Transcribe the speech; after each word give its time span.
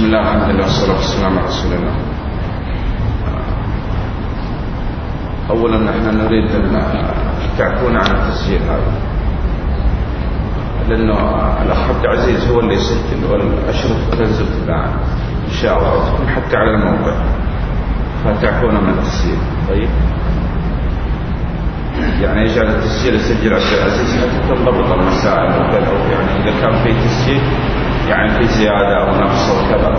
بسم 0.00 0.08
الله 0.08 0.20
الحمد 0.20 0.50
لله 0.50 0.64
والصلاة 0.64 0.96
والسلام 0.96 1.38
على 1.38 1.46
رسول 1.46 1.72
الله. 1.72 1.94
أولا 5.50 5.78
نحن 5.78 6.16
نريد 6.24 6.50
أن 6.50 6.82
تعفون 7.58 7.96
عن 7.96 8.10
التسجيل 8.16 8.62
هذا 8.62 8.92
لأنه 10.88 11.14
الأخ 11.62 11.78
عبد 11.88 12.04
العزيز 12.04 12.50
هو 12.50 12.60
اللي 12.60 12.74
يسجل 12.74 13.24
والأشرطة 13.30 14.16
تنزل 14.18 14.46
تباعا 14.64 14.88
إن 15.48 15.54
شاء 15.62 15.78
الله 15.78 15.92
وتكون 15.94 16.28
حتى 16.28 16.56
على 16.56 16.70
الموقع. 16.74 17.14
فتعفون 18.24 18.74
من 18.74 18.90
التسجيل. 18.98 19.38
طيب. 19.68 19.88
يعني 22.22 22.42
يجعل 22.42 22.66
التسجيل 22.66 23.14
يسجل 23.14 23.54
عبد 23.54 23.72
العزيز 23.78 24.16
حتى 24.16 24.54
تنضبط 24.54 24.92
المسائل 24.92 25.50
وكذا 25.50 25.92
يعني 26.12 26.42
إذا 26.42 26.60
كان 26.60 26.84
في 26.84 26.92
تسجيل 26.92 27.40
يعني 28.10 28.30
في 28.38 28.46
زيادة 28.46 29.02
أو 29.02 29.20
نقص 29.20 29.50
أو 29.50 29.68
كذا 29.70 29.94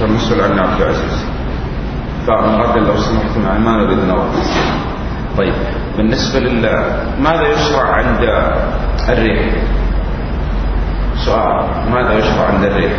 فالمسؤول 0.00 0.40
عنه 0.40 0.62
عبد 0.62 0.80
العزيز 0.80 1.26
فمن 2.26 2.60
غدا 2.60 2.80
لو 2.80 2.96
سمحت 2.96 3.36
معي 3.44 3.58
ما 3.58 3.72
نريد 3.72 3.98
نوقف 3.98 4.72
طيب 5.38 5.54
بالنسبة 5.96 6.40
لل 6.40 6.84
ماذا 7.20 7.48
يشرع 7.48 7.96
عند 7.96 8.20
الريح؟ 9.08 9.52
سؤال 11.26 11.64
ماذا 11.90 12.18
يشرع 12.18 12.46
عند 12.46 12.64
الريح؟ 12.64 12.92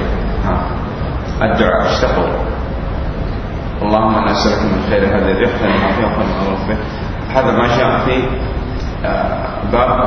ها. 0.46 0.58
الدعاء 1.42 1.84
إيش 1.88 2.04
اللهم 3.82 4.16
أنا 4.16 4.32
أسألك 4.32 4.64
من 4.64 4.84
خير 4.90 5.04
هذه 5.06 5.32
الريح 5.32 5.52
ما 5.62 5.92
فيها 5.92 6.10
به. 6.68 6.78
هذا 7.34 7.52
ما 7.52 7.68
جاء 7.78 8.06
في 8.06 8.24
باب 9.72 10.00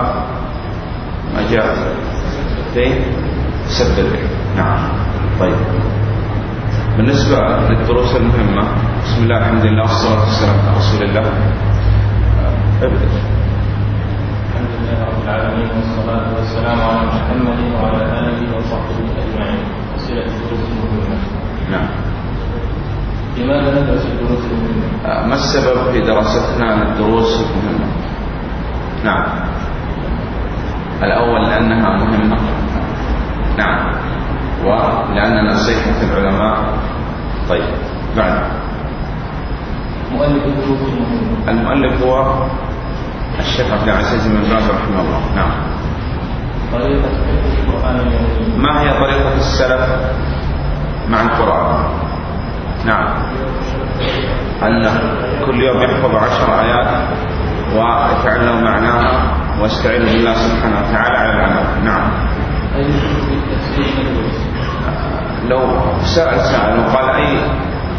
ما 1.34 1.50
جاء 1.50 1.74
في 2.74 2.92
سد 3.68 3.98
نعم. 4.56 4.78
طيب. 5.40 5.56
بالنسبة 6.96 7.36
للدروس 7.68 8.16
المهمة 8.16 8.62
بسم 9.04 9.22
الله 9.22 9.38
الحمد 9.38 9.64
لله 9.66 9.82
والصلاة 9.82 10.20
والسلام 10.20 10.56
على 10.60 10.76
رسول 10.78 11.02
الله. 11.02 11.20
ابدأ. 12.82 13.08
الحمد 14.46 14.72
لله 14.80 14.98
رب 15.04 15.20
العالمين 15.24 15.68
والصلاة 15.76 16.26
والسلام 16.36 16.80
على 16.80 17.06
محمد 17.06 17.60
وعلى 17.74 18.02
آله 18.18 18.56
وصحبه 18.56 18.98
أجمعين. 19.22 19.64
أسئلة 19.96 20.26
الدروس 20.26 20.60
المهمة. 20.72 21.18
نعم. 21.70 21.88
لماذا 23.36 23.70
ندرس 23.70 24.06
الدروس 24.06 24.44
المهمة؟ 24.50 25.26
ما 25.26 25.34
السبب 25.34 25.92
في 25.92 26.00
دراستنا 26.00 26.84
للدروس 26.84 27.40
المهمة؟ 27.40 27.86
نعم. 29.04 29.26
الأول 31.02 31.42
لأنها 31.48 31.90
مهمة. 32.04 32.65
نعم. 33.56 33.92
ولأننا 34.64 35.54
صيحة 35.54 36.02
العلماء. 36.02 36.56
طيب 37.48 37.64
بعد 38.16 38.42
مؤلف 40.12 40.44
الدروس 40.44 40.80
المهمة 40.80 41.50
المؤلف 41.50 42.02
هو 42.02 42.44
الشيخ 43.38 43.72
عبد 43.72 43.88
العزيز 43.88 44.26
بن 44.26 44.40
باز 44.50 44.70
رحمه 44.70 45.00
الله. 45.00 45.20
نعم. 45.36 45.50
طريقة 46.72 47.10
القرآن 47.68 47.96
ما 48.58 48.80
هي 48.82 48.90
طريقة 48.90 49.34
السلف 49.34 49.80
مع 51.08 51.20
القرآن؟ 51.22 51.84
نعم. 52.86 53.08
أن 54.62 54.82
كل 55.46 55.60
يوم 55.60 55.82
يحفظ 55.82 56.14
عشر 56.14 56.60
آيات 56.60 56.88
ويتعلم 57.72 58.64
معناها 58.64 59.36
واستعين 59.60 60.02
بالله 60.02 60.34
سبحانه 60.34 60.76
وتعالى 60.80 61.16
على 61.16 61.32
العمل. 61.32 61.84
نعم. 61.84 62.10
لو 65.48 65.60
سأل 66.04 66.40
سائل 66.40 66.80
وقال 66.80 67.08
أي 67.10 67.38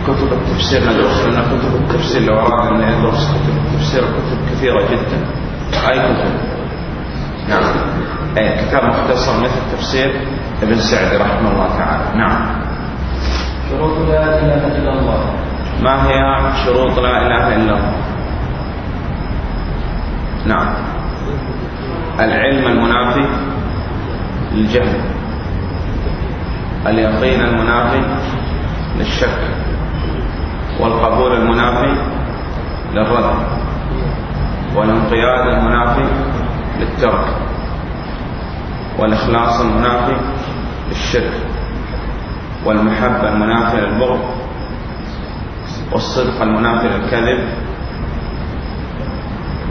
كتب 0.08 0.34
التفسير 0.34 0.82
ندرس 0.82 1.26
لأن 1.26 1.44
كتب 1.44 1.76
التفسير 1.76 2.22
لو 2.22 2.40
أراد 2.40 2.68
أن 2.74 2.82
يدرس 2.82 3.32
كتب 3.32 3.58
التفسير 3.66 4.02
كتب 4.04 4.38
كثيرة 4.52 4.82
جدا. 4.92 5.20
أي 5.90 6.00
كتب؟ 6.00 6.32
نعم. 7.50 7.64
أي 8.38 8.66
كتاب 8.66 8.84
مختصر 8.84 9.40
مثل 9.44 9.78
تفسير 9.78 10.22
ابن 10.64 10.76
سعدي 10.76 11.18
رحمه 11.18 11.52
الله 11.52 11.68
تعالى. 11.78 12.18
نعم. 12.18 12.46
شروط 13.70 14.10
لا 14.10 14.40
إله 14.40 14.78
إلا 14.78 14.94
الله. 15.00 15.24
ما 15.84 16.08
هي 16.08 16.52
شروط 16.66 17.00
لا 17.00 17.28
إله 17.28 17.56
إلا 17.56 17.74
الله؟ 17.74 17.94
نعم. 20.46 20.74
العلم 22.20 22.68
المنافي. 22.68 23.57
للجهل 24.54 25.02
اليقين 26.88 27.42
المنافي 27.42 28.02
للشك 29.00 29.40
والقبول 30.80 31.32
المنافي 31.34 32.02
للرد 32.94 33.36
والانقياد 34.76 35.48
المنافي 35.48 36.06
للترك 36.80 37.26
والإخلاص 39.00 39.62
المنافي 39.62 40.16
للشرك 40.90 41.34
والمحبة 42.66 43.30
المنافية 43.30 43.80
للبغض 43.80 44.20
والصدق 45.92 46.42
المنافي 46.42 46.88
للكذب 46.88 47.50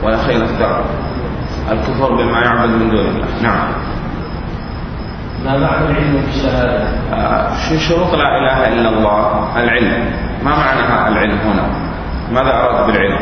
والأخير 0.03 0.45
الترك 0.45 0.85
الكفر 1.71 2.15
بما 2.15 2.41
يعبد 2.41 2.71
من 2.71 2.91
دون 2.91 3.07
الله. 3.07 3.27
نعم. 3.43 3.73
ما 5.47 5.59
معنى 5.59 5.87
العلم 5.91 6.23
بالشهادة؟ 6.27 6.89
آه، 7.13 7.69
في 7.69 7.79
شروط 7.79 8.15
لا 8.15 8.39
إله 8.39 8.69
إلا 8.69 8.89
الله 8.89 9.49
العلم. 9.57 10.05
ما 10.45 10.51
معنى 10.57 11.09
العلم 11.09 11.39
هنا؟ 11.39 11.67
ماذا 12.33 12.55
أراد 12.55 12.87
بالعلم؟ 12.87 13.19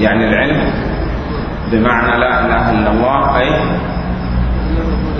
يعني 0.00 0.28
العلم 0.28 0.70
بمعنى 1.72 2.18
لا 2.20 2.46
إله 2.46 2.70
إلا 2.70 2.90
الله 2.90 3.38
أي 3.38 3.50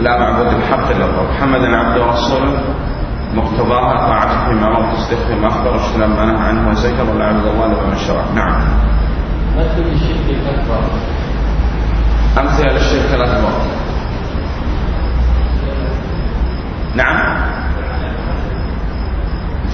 لا 0.02 0.18
معبود 0.18 0.46
بحق 0.46 0.90
إلا 0.90 1.04
الله. 1.04 1.32
محمدا 1.32 1.76
عبده 1.76 2.06
ورسوله 2.06 2.60
مقتضاها 3.34 3.96
طاعته 4.08 4.48
فيما 4.48 4.66
أمر 4.66 4.80
وتصديقه 4.80 5.26
فيما 5.26 5.48
أخبر 5.48 5.70
واجتناب 5.72 6.10
ما 6.10 6.24
نهى 6.24 6.48
عنه 6.48 6.70
وزجر 6.70 7.10
ولا 7.14 7.24
عبد 7.24 7.46
الله 7.46 7.66
بما 7.68 7.96
شرع 7.96 8.24
نعم. 8.34 8.62
مثل 9.56 9.82
الشرك 9.92 10.26
الأكبر. 10.28 10.82
أمثلة 12.38 12.72
للشرك 12.72 13.14
الأكبر. 13.14 13.81
نعم. 16.94 17.36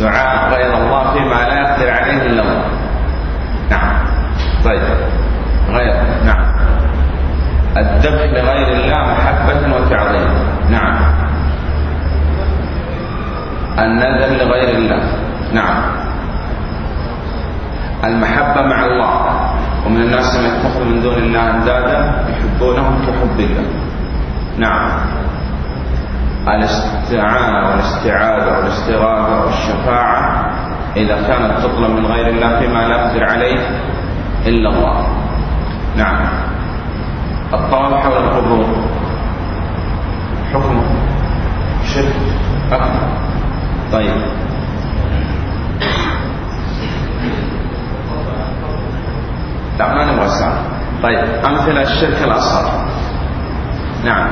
دعاء 0.01 0.51
غير 0.55 0.75
الله 0.77 1.13
فيما 1.13 1.35
لا 1.35 1.55
يقدر 1.55 1.91
عليه 1.91 2.23
إلا 2.27 2.43
الله 2.43 2.63
نعم. 3.71 3.93
طيب. 4.65 4.83
غير. 5.69 5.95
نعم. 6.25 6.45
الذبح 7.77 8.23
لغير 8.23 8.69
الله 8.73 9.03
محبة 9.15 9.77
وتعظيم. 9.77 10.31
نعم. 10.71 10.97
النذر 13.79 14.45
لغير 14.45 14.79
الله. 14.79 15.03
نعم. 15.53 15.83
المحبة 18.05 18.63
مع 18.63 18.87
الله. 18.87 19.15
ومن 19.87 20.01
الناس 20.01 20.37
من 20.37 20.45
يتخذ 20.45 20.85
من 20.85 21.03
دون 21.03 21.15
الله 21.15 21.51
أندادا 21.51 22.25
يحبونهم 22.29 22.95
كحب 23.07 23.41
الله. 23.41 23.67
نعم. 24.59 24.91
الاستعانة 26.49 27.71
والاستعاذة 27.71 28.59
والاستغاثة 28.59 29.45
والشفاعة 29.45 30.51
إذا 30.97 31.17
كانت 31.29 31.59
تطلب 31.61 31.91
من 31.91 32.07
غير 32.07 32.27
الله 32.29 32.61
فيما 32.61 32.79
لا 32.79 32.97
يقدر 32.97 33.25
عليه 33.25 33.61
إلا 34.47 34.69
الله. 34.69 35.07
نعم. 35.97 36.29
الطواف 37.55 37.95
حول 37.95 38.17
القبور. 38.17 38.67
حكمه 40.53 40.83
شرك. 41.85 42.15
أكبر 42.73 43.01
طيب. 43.93 44.15
لا 49.79 50.13
ما 50.13 50.25
الساعة 50.25 50.63
طيب 51.03 51.19
أمثلة 51.45 51.83
الشرك 51.83 52.23
الأصغر. 52.23 52.71
نعم. 54.05 54.29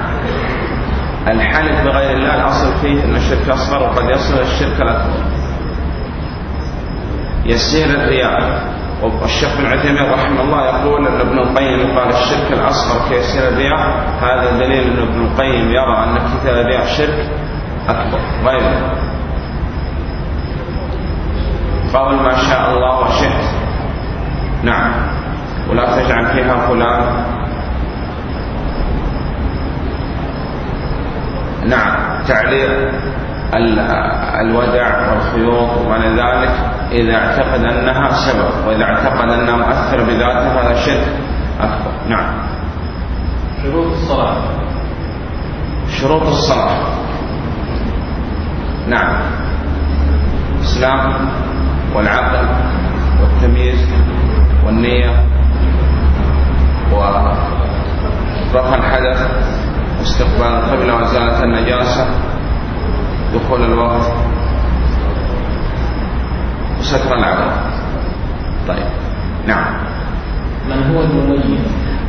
الحلف 1.28 1.84
بغير 1.84 2.16
الله 2.16 2.34
الأصل 2.34 2.74
فيه 2.80 3.04
أنه 3.04 3.18
شرك 3.18 3.48
أصغر 3.48 3.82
وقد 3.82 4.04
يصل 4.10 4.34
إلى 4.34 4.42
الشرك 4.42 4.80
الأكبر. 4.80 5.24
يسير 7.44 7.90
الرياء. 7.90 8.60
والشيخ 9.02 9.60
بن 9.60 9.66
عثيمين 9.66 10.12
رحمه 10.12 10.40
الله 10.40 10.64
يقول 10.64 11.06
أن 11.06 11.20
ابن 11.20 11.38
القيم 11.38 11.98
قال 11.98 12.08
الشرك 12.08 12.52
الأصغر 12.52 13.08
كيسير 13.08 13.48
الرياء. 13.48 14.04
هذا 14.20 14.58
دليل 14.58 14.90
أن 14.90 15.02
ابن 15.08 15.24
القيم 15.24 15.70
يرى 15.70 16.04
أن 16.04 16.18
كتاب 16.18 16.56
الرياء 16.56 16.86
شرك 16.86 17.28
أكبر. 17.88 18.20
غيره 18.44 18.96
قول 21.94 22.14
ما 22.14 22.34
شاء 22.34 22.70
الله 22.70 23.00
وشئت. 23.00 23.44
نعم. 24.62 24.92
ولا 25.70 25.96
تجعل 25.96 26.26
فيها 26.26 26.66
فلان 26.68 27.24
نعم 31.68 32.22
تعليق 32.28 32.90
الودع 34.40 35.10
والخيوط 35.12 35.70
وما 35.86 35.98
ذلك 35.98 36.52
إذا 36.92 37.14
اعتقد 37.14 37.64
أنها 37.64 38.10
سبب 38.10 38.66
وإذا 38.66 38.84
اعتقد 38.84 39.28
أنها 39.30 39.56
مؤثرة 39.56 40.04
بذاتها 40.04 40.62
هذا 40.62 40.74
شرك. 40.74 41.08
أكبر. 41.60 41.92
نعم. 42.08 42.32
شروط 43.62 43.86
الصلاة. 43.86 44.36
شروط 45.88 46.22
الصلاة. 46.22 46.78
نعم. 48.88 49.22
الإسلام 50.58 51.28
والعقل 51.94 52.48
والتمييز 53.22 53.88
والنية 54.66 55.10
ورفع 58.54 58.74
الحدث 58.74 59.30
واستقبال 60.06 60.46
القبلة 60.46 60.94
وإزالة 60.94 61.44
النجاسة 61.44 62.06
دخول 63.34 63.64
الوقت. 63.64 64.12
وستر 66.78 67.14
العورة 67.14 67.62
طيب. 68.68 68.86
نعم. 69.46 69.66
من 70.68 70.94
هو 70.94 71.00
المميز؟ 71.00 71.60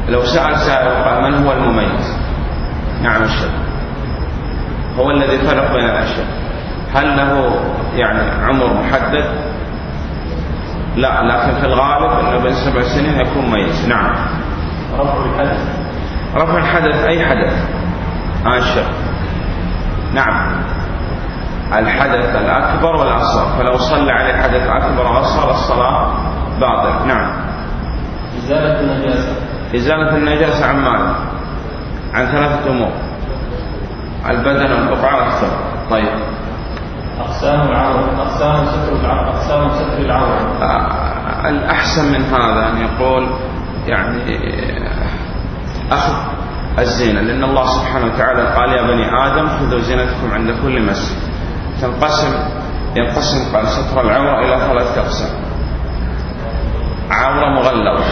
لو 0.09 0.21
سأل 0.21 0.57
سائل 0.57 0.87
وقال 0.87 1.31
من 1.31 1.45
هو 1.45 1.51
المميز؟ 1.51 2.17
نعم 3.01 3.23
الشيخ 3.23 3.51
هو 4.97 5.11
الذي 5.11 5.37
فرق 5.37 5.73
بين 5.73 5.85
الأشياء. 5.85 6.27
هل 6.93 7.17
له 7.17 7.59
يعني 7.95 8.45
عمر 8.45 8.73
محدد؟ 8.73 9.25
لا 10.95 11.23
لكن 11.23 11.59
في 11.59 11.65
الغالب 11.65 12.19
إنه 12.19 12.43
بين 12.43 12.53
سبع 12.53 12.81
سنين 12.81 13.19
يكون 13.19 13.45
مميز. 13.45 13.87
نعم. 13.87 14.15
رفع 14.99 15.25
الحدث. 15.25 15.59
رفع 16.35 16.57
الحدث 16.57 16.95
أي 17.05 17.25
حدث؟ 17.25 17.76
آه 18.45 18.57
الشيخ 18.57 18.87
نعم. 20.13 20.61
الحدث 21.73 22.35
الأكبر 22.35 22.95
والأصغر. 22.95 23.57
فلو 23.57 23.77
صلى 23.77 24.11
عليه 24.11 24.33
حدث 24.33 24.67
أكبر 24.69 25.05
وأصغر 25.07 25.51
الصلاة 25.51 26.13
باطل. 26.59 27.07
نعم. 27.07 27.31
إزالة 28.37 28.79
النجاسة. 28.79 29.35
إزالة 29.75 30.15
النجاسة 30.17 30.65
عن 30.65 30.79
ماذا؟ 30.79 31.15
عن 32.13 32.25
ثلاثة 32.25 32.69
أمور. 32.71 32.91
البدن 34.29 34.71
والبقعة 34.71 35.23
والثوب 35.23 35.49
طيب. 35.89 36.09
أقسام 37.19 37.61
العورة 37.61 38.21
أقسام 38.21 38.65
ستر 38.65 38.95
العورة 38.95 39.29
أقسام 39.29 39.69
ستر 39.69 39.97
العورة 39.97 40.63
آه، 40.63 41.49
الأحسن 41.49 42.11
من 42.11 42.21
هذا 42.21 42.69
أن 42.69 42.77
يقول 42.77 43.27
يعني 43.87 44.21
أخذ 45.91 46.13
الزينة 46.79 47.21
لأن 47.21 47.43
الله 47.43 47.65
سبحانه 47.65 48.05
وتعالى 48.05 48.41
قال 48.55 48.69
يا 48.69 48.81
بني 48.81 49.05
آدم 49.27 49.47
خذوا 49.47 49.79
زينتكم 49.79 50.33
عند 50.33 50.55
كل 50.63 50.81
مسجد. 50.81 51.17
تنقسم 51.81 52.33
ينقسم 52.95 53.55
قال 53.55 53.67
ستر 53.67 54.01
العورة 54.01 54.45
إلى 54.45 54.59
ثلاثة 54.67 55.01
أقسام. 55.01 55.29
عورة 57.11 57.49
مغلظة 57.49 58.03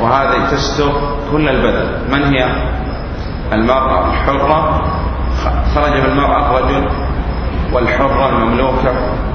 وهذه 0.00 0.50
تستر 0.50 0.92
كل 1.32 1.48
البدن. 1.48 1.88
من 2.12 2.24
هي؟ 2.24 2.44
المرأة 3.52 4.10
الحرة. 4.10 4.82
خرج 5.74 5.92
من 5.92 6.06
المرأة 6.06 6.58
الرجل 6.58 6.88
والحرة 7.72 8.28
المملوكة 8.28 8.92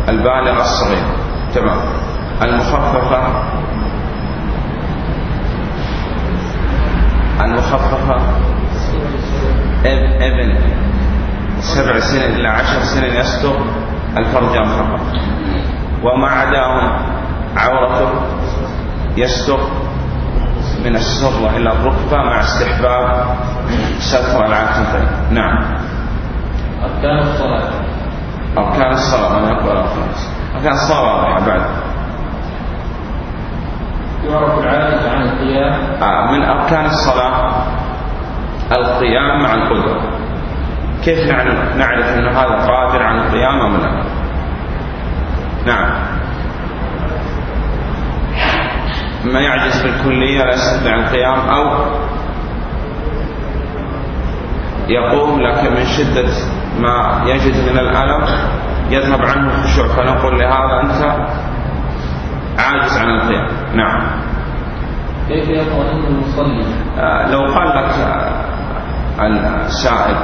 البالغة 0.09 0.62
الصغيرة. 0.62 1.16
تمام. 1.56 1.77
المخففة 2.42 3.21
المخففة. 7.45 8.16
ابن 9.86 10.57
سبع 11.60 12.00
سنين 12.00 12.31
إلى 12.31 12.48
عشر 12.48 12.80
سنين 12.80 13.13
يستر 13.13 13.56
الفرج 14.18 14.57
المخفف 14.57 15.01
وما 16.04 16.28
عداهم 16.28 17.06
عورته 17.57 18.10
يستر 19.18 19.60
من 20.86 20.95
السرة 20.95 21.50
إلى 21.57 21.69
الركبة 21.72 22.18
مع 22.18 22.40
استحباب 22.42 23.25
ستر 24.00 24.45
العاتقين 24.45 25.07
نعم. 25.31 25.63
أركان 26.84 27.19
الصلاة. 27.19 27.69
أركان 28.57 28.92
الصلاة. 28.92 29.38
أنا 29.38 29.51
أقول 29.51 29.78
أركان 30.56 30.74
الصلاة. 30.74 31.45
بعد. 31.45 31.62
عن 34.31 35.27
آه 36.01 36.31
من 36.31 36.43
أركان 36.43 36.85
الصلاة 36.85 37.63
القيام 38.71 39.43
مع 39.43 39.53
القدرة. 39.53 40.01
كيف 41.03 41.27
نعرف 41.77 42.17
أن 42.17 42.27
هذا 42.27 42.67
قادر 42.67 43.03
على 43.03 43.21
القيام 43.21 43.61
أم 43.61 43.77
لا؟ 43.77 44.03
نعم. 45.65 46.03
ما 49.25 49.39
يعجز 49.39 49.83
بالكلية 49.83 50.43
لا 50.43 50.53
يستطيع 50.53 50.95
القيام 50.95 51.39
أو 51.39 51.85
يقوم 54.87 55.41
لكن 55.41 55.73
من 55.73 55.85
شدة 55.85 56.29
ما 56.79 57.23
يجد 57.25 57.71
من 57.71 57.79
الألم 57.79 58.25
يذهب 58.89 59.21
عنه 59.21 59.47
الخشوع. 59.47 59.87
فنقول 59.87 60.39
لهذا 60.39 60.81
أنت 60.83 61.27
عاجز 62.63 62.98
عن 62.98 63.10
القيام 63.10 63.48
نعم. 63.75 64.01
كيف 65.27 65.50
يطمئن 65.50 66.06
المصلي؟ 66.07 66.65
آه 66.98 67.31
لو 67.31 67.39
قال 67.39 67.68
لك 67.68 67.94
آه 69.19 69.65
السائل 69.65 70.15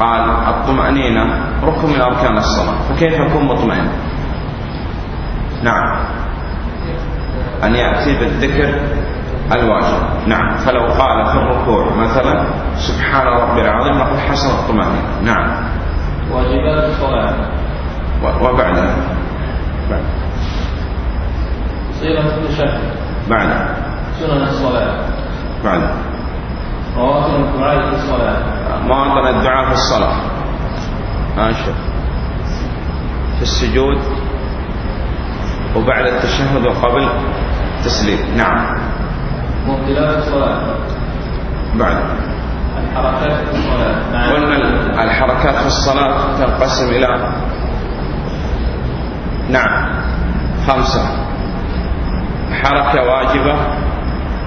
قال 0.00 0.30
الطمأنينة 0.30 1.24
ركن 1.62 1.88
من 1.88 2.00
أركان 2.00 2.36
الصلاة 2.36 2.78
فكيف 2.88 3.12
يكون 3.12 3.44
مطمئن؟ 3.44 3.88
نعم. 5.62 6.00
أن 7.64 7.74
يأتي 7.74 8.18
بالذكر 8.18 8.80
الواجب. 9.52 10.02
نعم. 10.26 10.56
فلو 10.56 10.80
قال 10.80 11.26
في 11.26 11.38
الركوع 11.38 11.96
مثلا 11.96 12.44
سبحان 12.76 13.26
ربي 13.26 13.60
العظيم 13.60 13.98
نقول 13.98 14.20
حسن 14.20 14.48
الطمأنينة. 14.48 15.22
نعم. 15.24 15.50
واجبات 16.32 16.84
الصلاة. 16.84 17.34
وبعدها؟ 18.22 18.94
بعد 19.90 20.02
صيغة 22.00 22.20
التشهد 22.20 22.80
بعد 23.30 23.48
سنن 24.20 24.42
الصلاة. 24.42 25.04
بعد 25.64 25.80
مواطن 26.96 27.34
الدعاء 27.34 27.90
في 27.90 27.96
الصلاة. 27.96 28.36
مواطن 28.86 29.36
الدعاء 29.36 29.66
في 29.66 29.72
الصلاة. 29.72 30.16
ماشي. 31.36 31.72
في 33.36 33.42
السجود 33.42 33.98
وبعد 35.76 36.06
التشهد 36.06 36.66
وقبل 36.66 37.08
التسليم. 37.78 38.18
نعم. 38.36 38.78
مبطلات 39.66 40.18
الصلاة. 40.18 40.74
بعد. 41.74 41.96
الحركات 42.78 43.32
في 43.32 43.50
الصلاة. 43.50 44.12
نعم 44.12 44.32
قلنا 44.32 44.56
الحركات 45.04 45.54
في 45.54 45.66
الصلاة 45.66 46.38
تنقسم 46.38 46.88
إلى 46.88 47.32
نعم. 49.50 50.00
خمسة. 50.68 51.19
حركة 52.64 53.02
واجبة 53.02 53.54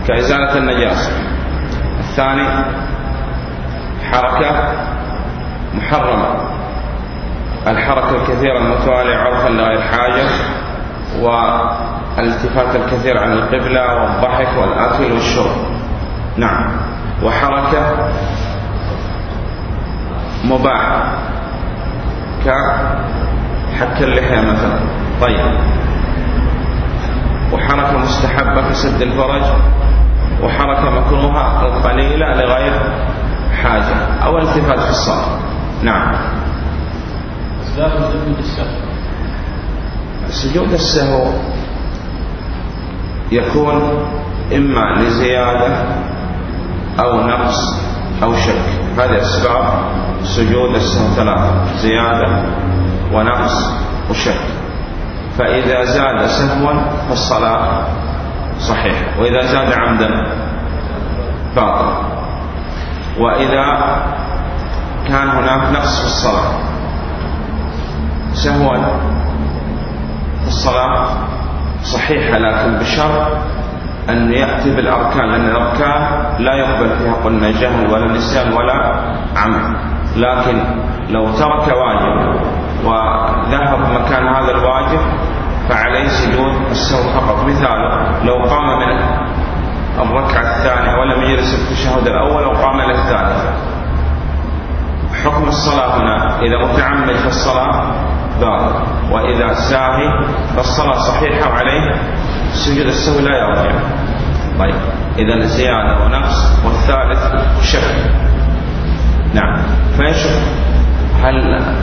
كإزالة 0.08 0.58
النجاسة. 0.58 1.12
الثاني 2.00 2.66
حركة 4.12 4.74
محرمة. 5.78 6.36
الحركة 7.68 8.16
الكثيرة 8.16 8.58
المتوالية 8.58 9.18
عرفا 9.18 9.50
لغير 9.50 9.82
حاجة 9.82 10.26
والالتفات 11.22 12.76
الكثير 12.76 13.18
عن 13.18 13.32
القبلة 13.32 13.94
والضحك 13.96 14.48
والأكل 14.62 15.12
والشرب. 15.12 15.56
نعم. 16.38 16.72
وحركة 17.24 18.10
مباح 20.44 21.14
كحك 22.46 24.02
اللحية 24.02 24.42
مثلا. 24.42 24.80
طيب. 25.22 25.46
وحركة 27.54 27.98
مستحبة 27.98 28.70
كسد 28.70 29.02
الفرج 29.02 29.42
وحركة 30.44 30.90
مكروهة 30.90 31.66
القليلة 31.66 32.28
لغير 32.28 32.74
حاجة 33.64 33.96
أو 34.26 34.38
التفات 34.38 34.80
في 34.80 34.90
الصلاة. 34.90 35.40
نعم. 35.84 36.16
أسباب 37.64 37.92
سجود 37.92 38.38
السهو. 38.40 38.66
سجود 40.30 40.74
السهو 40.74 41.26
يكون 43.32 44.06
إما 44.56 45.02
لزيادة 45.02 45.86
أو 47.00 47.28
نقص 47.28 47.80
أو 48.24 48.36
شك. 48.36 48.56
هذه 48.98 49.22
أسباب 49.22 49.66
سجود 50.24 50.76
السهو 50.76 51.08
ثلاثة 51.16 51.66
زيادة 51.78 52.44
ونقص 53.14 53.72
وشك. 54.10 54.53
فإذا 55.38 55.84
زاد 55.84 56.26
سهوا 56.26 56.74
فالصلاة 57.10 57.84
صحيحة. 58.60 59.20
وإذا 59.20 59.42
زاد 59.42 59.74
عمدا 59.74 60.10
باطل. 61.56 61.92
وإذا 63.20 63.66
كان 65.08 65.30
هناك 65.30 65.72
نقص 65.74 66.00
في 66.00 66.06
الصلاة 66.06 66.54
سهوا 68.34 68.78
الصلاة 70.48 71.08
صحيحة 71.84 72.38
لكن 72.38 72.80
بشرط 72.80 73.28
أن 74.10 74.32
يأتي 74.34 74.76
بالأركان 74.76 75.30
لأن 75.30 75.46
الأركان 75.50 76.02
لا 76.40 76.54
يقبل 76.54 76.90
فيها 76.90 77.14
قلنا 77.24 77.52
جهل 77.52 77.94
ولا 77.94 78.12
نسيان 78.12 78.54
ولا 78.54 78.96
عمد 79.38 79.76
لكن 80.18 80.64
لو 81.10 81.32
ترك 81.32 81.68
واجب 81.68 82.42
وذهب 82.84 83.80
مكان 83.80 84.28
هذا 84.28 84.52
الواجب 84.52 85.00
فعليه 85.70 86.08
سجود 86.08 86.54
السهو 86.72 87.20
فقط. 87.20 87.46
مثال 87.46 87.80
لو 88.26 88.36
قام 88.46 88.80
من 88.80 88.98
الركعة 90.00 90.42
الثانية 90.42 91.00
ولم 91.00 91.22
يجلس 91.24 91.56
في 91.56 91.72
التشهد 91.72 92.08
الأول 92.08 92.46
وقام 92.46 92.80
إلى 92.80 92.92
الثالثة 92.92 93.54
حكم 95.24 95.48
الصلاة 95.48 95.98
هنا 95.98 96.40
إذا 96.42 96.58
متعمد 96.58 97.16
في 97.16 97.28
الصلاة 97.28 97.92
باطل 98.42 98.76
وإذا 99.12 99.54
ساهي 99.54 100.28
فالصلاة 100.56 100.98
صحيحة 100.98 101.50
وعليه 101.50 101.96
سجود 102.54 102.86
السهو 102.86 103.20
لا 103.20 103.38
يرجع. 103.38 103.80
طيب 104.60 104.76
إذا 105.18 105.46
زيادة 105.46 106.06
ونقص 106.06 106.66
والثالث 106.66 107.20
شك. 107.62 108.12
نعم 109.34 109.62
فايش 109.98 110.18
هل 111.24 111.36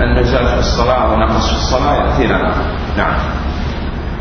النزال 0.02 0.47
في 0.47 0.59
الصلاة 0.59 1.12
ونقص 1.12 1.47
في 1.49 1.56
الصلاة؟ 1.56 1.94
يأتي 1.94 2.26
لنا 2.26 2.54
نعم. 2.97 3.14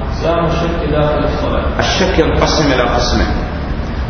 أقسام 0.08 0.46
الشك 0.46 0.90
داخل 0.92 1.24
الصلاة. 1.24 1.80
الشك 1.80 2.20
ينقسم 2.20 2.72
إلى 2.74 2.84
قسمين. 2.84 3.28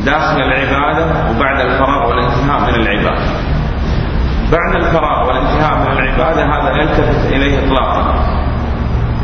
داخل 0.06 0.42
العبادة 0.42 1.06
وبعد 1.30 1.60
الفراغ 1.66 2.10
والانتهاء 2.10 2.62
من 2.62 2.76
العبادة. 2.76 3.26
بعد 4.52 4.76
الفراغ 4.76 5.28
والانتهاء 5.28 5.80
من 5.80 5.98
العبادة 5.98 6.46
هذا 6.46 6.82
يلتفت 6.82 7.32
إليه 7.32 7.68
إطلاقا. 7.68 8.16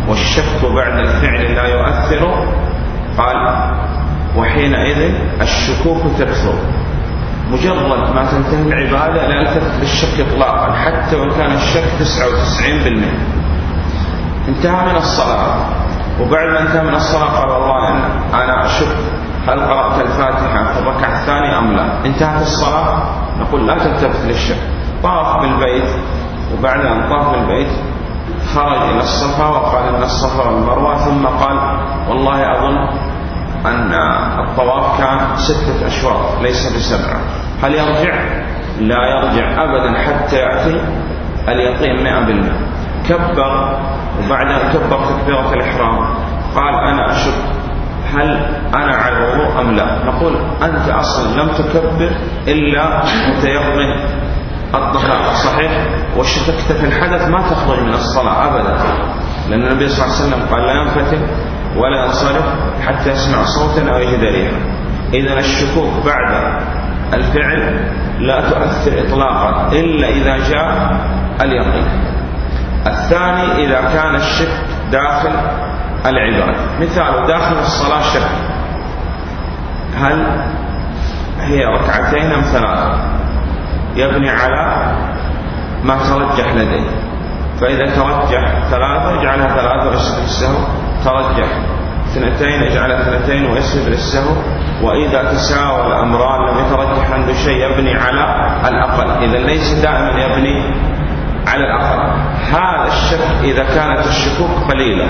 والشك 0.09 0.65
بعد 0.75 0.99
الفعل 0.99 1.55
لا 1.55 1.65
يؤثر. 1.65 2.47
قال 3.17 3.35
وحينئذ 4.37 5.13
الشكوك 5.41 6.01
تكثر. 6.19 6.53
مجرد 7.51 8.15
ما 8.15 8.25
تنتهي 8.31 8.61
العبادة 8.61 9.27
لا 9.27 9.35
يلتفت 9.35 9.79
للشك 9.81 10.19
إطلاقا 10.27 10.71
حتى 10.73 11.15
وإن 11.15 11.29
كان 11.31 11.51
الشك 11.51 11.83
99% 11.99 12.07
انتهى 14.47 14.85
من 14.85 14.95
الصلاة. 14.95 15.55
وبعد 16.21 16.47
ما 16.47 16.61
انتهى 16.61 16.83
من 16.83 16.95
الصلاة 16.95 17.25
قال 17.39 17.49
والله 17.49 17.89
أنا 18.33 18.65
أشك 18.65 18.87
هل 19.47 19.59
قرأت 19.59 20.01
الفاتحة 20.01 20.73
في 20.73 20.79
الركعة 20.79 21.21
الثانية 21.21 21.59
أم 21.59 21.71
لا. 21.75 22.05
انتهت 22.05 22.41
الصلاة؟ 22.41 23.03
نقول 23.39 23.67
لا 23.67 23.77
تلتفت 23.77 24.25
للشك. 24.25 24.57
طاف 25.03 25.41
بالبيت 25.41 25.89
وبعد 26.53 26.79
أن 26.79 27.09
طاف 27.09 27.27
بالبيت 27.35 27.67
خرج 28.55 28.81
إلى 28.91 28.99
الصفا 28.99 29.45
وقال 29.47 29.95
إن 29.95 30.03
الصفا 30.03 30.49
والمروة 30.49 30.97
ثم 30.97 31.25
قال 31.25 31.57
والله 32.09 32.35
أظن 32.57 32.77
أن 33.65 33.93
الطواف 34.39 34.97
كان 34.97 35.19
ستة 35.37 35.87
أشواط 35.87 36.41
ليس 36.41 36.75
بسبعة. 36.77 37.19
هل 37.65 37.73
يرجع؟ 37.73 38.15
لا 38.79 38.97
يرجع 39.07 39.63
أبدا 39.63 39.97
حتى 39.97 40.35
يأتي 40.35 40.81
اليقين 41.47 42.03
مئة 42.03 42.25
بالمئة. 42.25 42.59
كبر 43.09 43.79
وبعد 44.19 44.47
أن 44.47 44.69
كبر 44.73 45.05
تكبيرة 45.05 45.53
الإحرام. 45.53 46.15
قال 46.55 46.75
أنا 46.75 47.11
أشك. 47.11 47.33
هل 48.13 48.29
أنا 48.75 48.95
على 48.95 49.17
الوضوء 49.17 49.61
أم 49.61 49.71
لا؟ 49.71 50.05
نقول 50.05 50.37
أنت 50.63 50.89
أصلا 50.89 51.41
لم 51.41 51.49
تكبر 51.49 52.11
إلا 52.47 53.03
متيقن 53.29 53.95
الطهارة 54.73 55.33
صحيح؟ 55.33 55.71
وشككت 56.17 56.71
في 56.71 56.85
الحدث 56.85 57.27
ما 57.27 57.41
تخرج 57.41 57.79
من 57.79 57.93
الصلاة 57.93 58.45
أبدا. 58.47 58.77
لأن 59.49 59.63
النبي 59.63 59.89
صلى 59.89 60.05
الله 60.05 60.15
عليه 60.15 60.25
وسلم 60.25 60.47
قال 60.51 60.65
لا 60.65 60.73
ينفتن 60.73 61.27
ولا 61.77 62.05
ينصرف 62.05 62.45
حتى 62.87 63.11
يسمع 63.11 63.43
صوتا 63.43 63.91
أو 63.91 63.97
يجد 63.97 64.51
إذا 65.13 65.39
الشكوك 65.39 66.05
بعد 66.05 66.59
الفعل 67.13 67.89
لا 68.19 68.49
تؤثر 68.49 69.07
إطلاقا 69.07 69.71
إلا 69.71 70.09
إذا 70.09 70.49
جاء 70.49 70.97
اليقين. 71.41 71.87
الثاني 72.87 73.65
إذا 73.65 73.81
كان 73.81 74.15
الشك 74.15 74.61
داخل 74.91 75.31
العبادة. 76.05 76.57
مثال 76.81 77.27
داخل 77.27 77.55
الصلاة 77.59 78.01
شك. 78.01 78.27
هل 79.97 80.41
هي 81.41 81.65
ركعتين 81.65 82.31
أم 82.31 82.41
ثلاثة؟ 82.41 82.97
يبني 83.95 84.29
على 84.29 84.95
ما 85.83 85.97
ترجح 85.97 86.55
لديه. 86.55 86.89
فإذا 87.61 87.85
ترجح 87.85 88.53
ثلاثة 88.69 89.21
اجعلها 89.21 89.47
ثلاثة 89.47 89.89
ويسجد 89.89 90.19
للسهو 90.19 90.57
ترجح. 91.05 91.47
اثنتين 92.07 92.63
اجعلها 92.63 93.01
اثنتين 93.01 93.51
ويسجد 93.51 93.89
للسهو 93.89 94.35
وإذا 94.81 95.31
تساوى 95.31 95.87
الأمران 95.87 96.49
لم 96.49 96.65
يترجح 96.65 97.11
عنده 97.11 97.33
شيء 97.33 97.71
يبني 97.71 97.93
على 97.93 98.51
الأقل. 98.69 99.23
إذا 99.23 99.37
ليس 99.37 99.73
دائما 99.73 100.09
يبني 100.09 100.73
على 101.47 101.63
الأقل. 101.63 101.99
هذا 102.51 102.87
الشك 102.87 103.43
إذا 103.43 103.63
كانت 103.63 104.07
الشكوك 104.07 104.71
قليلة. 104.71 105.05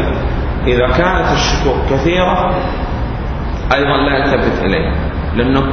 إذا 0.68 0.88
كانت 0.88 1.28
الشكوك 1.34 1.78
كثيرة 1.90 2.56
أيضا 3.74 3.98
لا 3.98 4.18
يلتفت 4.18 4.64
إليه 4.64 4.96
لأنه 5.36 5.64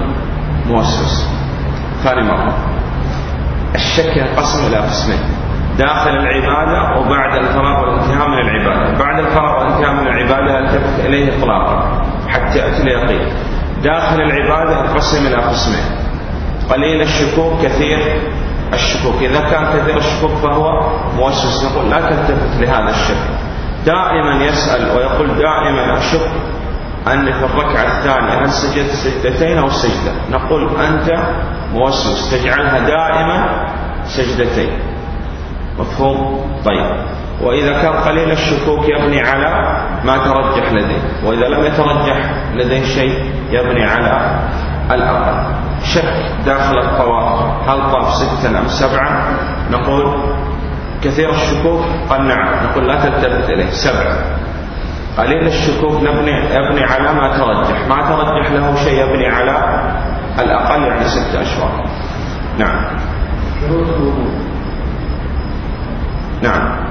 موسوس. 0.66 1.28
ثاني 2.04 2.22
مرة. 2.22 2.54
الشك 3.74 4.16
ينقسم 4.16 4.66
إلى 4.66 4.76
قسمين. 4.76 5.20
داخل 5.78 6.10
العبادة 6.10 7.00
وبعد 7.00 7.36
الفراغ 7.36 7.80
والانتهاء 7.80 8.28
من 8.28 8.38
العبادة. 8.38 8.98
بعد 8.98 9.18
الفراغ 9.18 9.58
والانتهاء 9.58 9.92
من 9.94 10.06
العبادة 10.06 10.58
يلتفت 10.58 11.04
إليه 11.04 11.38
إطلاقا 11.38 12.02
حتى 12.28 12.58
يأتي 12.58 12.82
اليقين. 12.82 13.51
داخل 13.82 14.20
العبادة 14.20 14.80
ينقسم 14.80 15.26
إلى 15.26 15.36
قسمين 15.36 15.84
قليل 16.70 17.02
الشكوك 17.02 17.52
كثير. 17.62 17.98
الشكوك 18.72 19.14
إذا 19.22 19.40
كان 19.40 19.64
كثير 19.78 19.96
الشكوك 19.96 20.30
فهو 20.30 20.90
موسوس. 21.16 21.64
نقول 21.64 21.90
لا 21.90 22.00
تلتفت 22.00 22.60
لهذا 22.60 22.90
الشك 22.90 23.22
دائما 23.86 24.44
يسأل 24.44 24.96
ويقول 24.96 25.28
دائما 25.28 25.98
أشك 25.98 26.30
أني 27.06 27.32
في 27.32 27.44
الركعة 27.44 27.82
الثانية 27.98 28.44
هل 28.44 28.50
سجدت 28.50 28.90
سجدتين 28.90 29.58
أو 29.58 29.70
سجدة؟ 29.70 30.12
نقول 30.30 30.76
أنت 30.80 31.18
موسوس. 31.74 32.30
تجعلها 32.30 32.78
دائما 32.78 33.66
سجدتين. 34.06 34.70
مفهوم؟ 35.78 36.40
طيب. 36.64 36.86
وإذا 37.40 37.82
كان 37.82 37.92
قليل 37.92 38.30
الشكوك 38.30 38.88
يبني 38.88 39.20
على 39.20 39.80
ما 40.04 40.16
ترجح 40.16 40.72
لديه. 40.72 41.02
وإذا 41.24 41.48
لم 41.48 41.64
يترجح 41.64 42.30
لديه 42.54 42.84
شيء 42.84 43.32
يبني 43.50 43.84
على 43.84 44.40
الأقل. 44.90 45.54
شك 45.84 46.14
داخل 46.46 46.78
الطواف. 46.78 47.40
هل 47.68 47.92
طاف 47.92 48.14
ستا 48.14 48.58
أم 48.58 48.68
سبعة 48.68 49.28
نقول 49.70 50.14
كثير 51.04 51.30
الشكوك 51.30 51.82
قال 52.10 52.28
نعم. 52.28 52.48
نقول 52.70 52.88
لا 52.88 52.94
تلتفت 52.94 53.50
إليه. 53.50 53.70
سبعة 53.70 54.16
قليل 55.18 55.46
الشكوك 55.46 56.02
نبني 56.02 56.54
يبني 56.54 56.84
على 56.84 57.12
ما 57.12 57.36
ترجح. 57.38 57.88
ما 57.88 57.96
ترجح 57.96 58.50
له 58.52 58.74
شيء 58.84 59.04
يبني 59.04 59.26
على 59.26 59.82
الأقل 60.38 60.82
يعني 60.82 61.04
ست 61.04 61.34
أشهر 61.34 61.84
نعم. 62.58 62.86
نعم. 66.42 66.81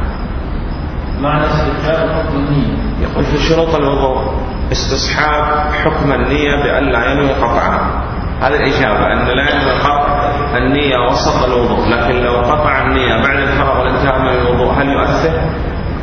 معنى 1.22 1.46
استحباب 1.46 2.10
حكم 2.10 2.36
النية. 2.36 2.78
يقول 3.02 3.24
في 3.24 3.38
شروط 3.38 3.76
الوضوء 3.76 4.34
استصحاب 4.72 5.72
حكم 5.74 6.12
النية 6.14 6.64
بأن 6.64 6.84
لا 6.84 7.12
ينوي 7.12 7.34
قطعها 7.34 8.04
هذه 8.42 8.56
الإجابة 8.56 9.14
أن 9.14 9.28
لا 9.28 9.56
ينوي 9.56 9.80
قطع 9.80 10.32
النية 10.58 10.98
وسط 10.98 11.44
الوضوء. 11.44 11.90
لكن 11.90 12.24
لو 12.24 12.34
قطع 12.34 12.82
النية 12.82 13.24
بعد 13.24 13.38
الفرغ 13.38 13.80
والانتهاء 13.80 14.20
من 14.22 14.28
الوضوء 14.28 14.74
هل 14.74 14.90
يؤثر؟ 14.90 15.42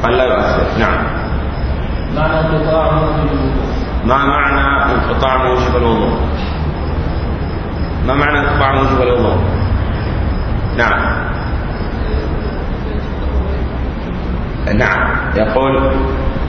قال 0.03 0.13
لا 0.13 0.25
يؤثر. 0.25 0.79
نعم. 0.79 1.05
معنى 2.17 2.41
انقطاع 2.41 2.93
موجب 2.93 3.17
الوضوء. 3.27 3.53
ما 4.05 4.25
معنى 4.25 4.93
انقطاع 4.93 5.37
موجب 5.45 5.77
الوضوء؟ 5.77 6.19
ما 8.07 8.15
معنى 8.15 8.39
انقطاع 8.41 8.75
موجب 8.75 9.03
الوضوء؟ 9.03 9.37
نعم. 10.77 11.08
نعم. 14.75 15.31
يقول 15.37 15.93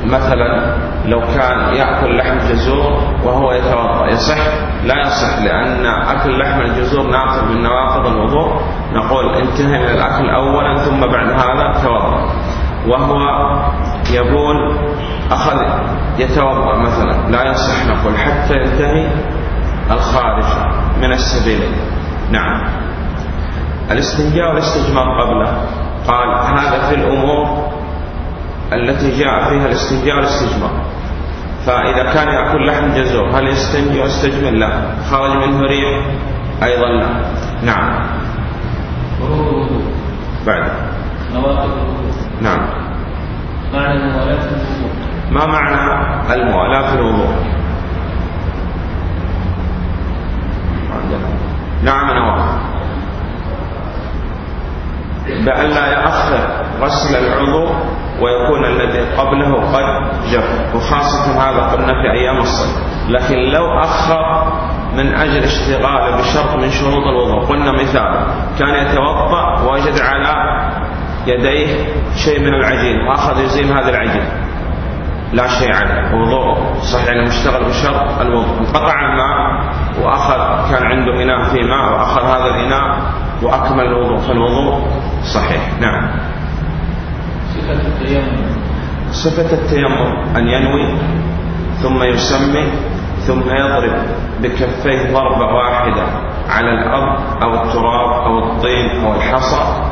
مثلا 0.05 0.75
لو 1.05 1.19
كان 1.21 1.73
يأكل 1.73 2.17
لحم 2.17 2.37
جزور 2.37 2.93
وهو 3.23 3.51
يتوضأ 3.51 4.07
يصح؟ 4.07 4.37
لا 4.85 4.99
يصح 5.01 5.39
لأن 5.43 5.85
أكل 5.85 6.39
لحم 6.39 6.61
الجزور 6.61 7.09
ناقض 7.11 7.51
من 7.51 7.63
نواقض 7.63 8.05
الوضوء. 8.05 8.61
نقول 8.93 9.35
انتهي 9.35 9.79
من 9.79 9.89
الأكل 9.89 10.29
أولا 10.29 10.77
ثم 10.77 10.99
بعد 10.99 11.31
هذا 11.31 11.83
توضأ. 11.83 12.29
وهو 12.87 13.19
يقول 14.13 14.77
أخذ 15.31 15.61
يتوضأ 16.19 16.77
مثلا. 16.77 17.29
لا 17.29 17.43
يصح 17.43 17.85
نقول 17.85 18.17
حتى 18.17 18.53
ينتهي 18.53 19.07
الخارج 19.91 20.45
من 21.01 21.11
السبيل. 21.11 21.61
نعم. 22.31 22.69
الاستنجاء 23.91 24.49
والاستجمار 24.49 25.21
قبله. 25.21 25.51
قال 26.07 26.57
هذا 26.57 26.89
في 26.89 26.95
الأمور 26.95 27.68
التي 28.73 29.19
جاء 29.19 29.49
فيها 29.49 29.65
الاستنجاء 29.65 30.15
والاستجمار 30.15 30.85
فإذا 31.65 32.13
كان 32.13 32.27
يأكل 32.27 32.67
لحم 32.67 32.93
جزور 32.93 33.29
هل 33.39 33.47
يستنجي 33.47 33.99
ويستجمر 34.01 34.51
لا. 34.51 34.81
خرج 35.11 35.31
منه 35.47 35.61
ريح 35.61 36.05
أيضا 36.63 36.87
لا. 36.87 37.09
نعم. 37.63 38.07
بعد. 40.47 40.71
نعم. 42.41 42.59
معنى 43.73 43.93
الموالاة 43.93 44.39
في 44.39 44.47
الوضوء 44.47 44.89
ما 45.31 45.45
معنى 45.45 45.75
الموالاة 46.33 46.89
في 46.91 46.95
الوضوء؟ 46.95 47.35
نعم 51.83 52.11
نواقض 52.11 52.59
بأن 55.45 55.69
لا 55.69 55.87
يأخر 55.87 56.63
غسل 56.81 57.15
العضو 57.15 57.69
ويكون 58.21 58.65
الذي 58.65 58.99
قبله 59.17 59.53
قد 59.55 60.11
جف 60.31 60.75
وخاصة 60.75 61.49
هذا 61.49 61.61
قلنا 61.71 61.93
في 61.93 62.11
أيام 62.19 62.37
الصيف. 62.37 62.75
لكن 63.09 63.35
لو 63.35 63.79
أخر 63.79 64.53
من 64.95 65.15
أجل 65.15 65.43
اشتغاله 65.43 66.17
بشرط 66.17 66.55
من 66.55 66.69
شروط 66.69 67.03
الوضوء 67.07 67.45
قلنا 67.45 67.71
مثال 67.71 68.25
كان 68.59 68.85
يتوضأ 68.85 69.61
وجد 69.71 69.99
على 69.99 70.33
يديه 71.27 71.85
شيء 72.15 72.39
من 72.39 72.53
العجين 72.53 73.07
وأخذ 73.07 73.43
يزيل 73.43 73.71
هذا 73.71 73.89
العجين. 73.89 74.25
لا 75.33 75.47
شيء 75.47 75.75
عليه. 75.75 76.15
وضوء. 76.15 76.73
صحيح 76.81 77.09
أنه 77.09 77.23
مشتغل 77.23 77.63
بشرط 77.63 78.21
الوضوء. 78.21 78.59
انقطع 78.59 78.93
الماء 79.11 79.37
وأخذ 80.03 80.71
كان 80.71 80.83
عنده 80.83 81.23
إناء 81.23 81.43
فيه 81.43 81.63
ماء 81.63 81.93
وأخذ 81.93 82.21
هذا 82.21 82.45
الإناء 82.45 82.97
وأكمل 83.43 83.85
الوضوء. 83.85 84.17
فالوضوء 84.17 84.87
صحيح. 85.33 85.61
نعم. 85.81 86.09
صفة 87.69 87.87
التيمم. 87.87 88.37
صفة 89.11 89.53
التيمم 89.53 90.35
أن 90.37 90.47
ينوي 90.47 90.97
ثم 91.81 92.03
يسمي 92.03 92.65
ثم 93.27 93.41
يضرب 93.41 94.03
بكفيه 94.41 95.13
ضربة 95.13 95.45
واحدة 95.45 96.03
على 96.49 96.71
الأرض 96.71 97.43
أو 97.43 97.53
التراب 97.53 98.11
أو 98.25 98.39
الطين 98.39 99.05
أو 99.05 99.15
الحصى 99.15 99.83